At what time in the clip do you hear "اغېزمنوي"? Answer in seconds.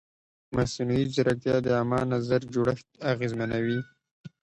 3.11-3.79